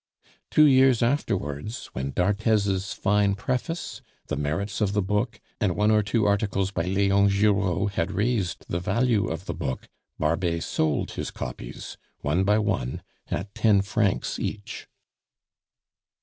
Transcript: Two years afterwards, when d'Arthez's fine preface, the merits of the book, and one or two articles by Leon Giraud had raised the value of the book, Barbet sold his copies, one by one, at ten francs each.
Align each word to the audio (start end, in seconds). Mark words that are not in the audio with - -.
Two 0.49 0.63
years 0.65 1.03
afterwards, 1.03 1.91
when 1.93 2.09
d'Arthez's 2.09 2.91
fine 2.91 3.35
preface, 3.35 4.01
the 4.29 4.35
merits 4.35 4.81
of 4.81 4.93
the 4.93 5.01
book, 5.03 5.39
and 5.59 5.75
one 5.75 5.91
or 5.91 6.01
two 6.01 6.25
articles 6.25 6.71
by 6.71 6.85
Leon 6.85 7.29
Giraud 7.29 7.91
had 7.93 8.09
raised 8.09 8.65
the 8.67 8.79
value 8.79 9.27
of 9.27 9.45
the 9.45 9.53
book, 9.53 9.87
Barbet 10.17 10.63
sold 10.63 11.11
his 11.11 11.29
copies, 11.29 11.97
one 12.21 12.43
by 12.43 12.57
one, 12.57 13.03
at 13.29 13.53
ten 13.53 13.81
francs 13.83 14.39
each. 14.39 14.87